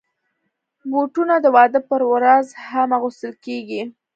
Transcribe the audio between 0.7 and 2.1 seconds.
بوټونه د واده پر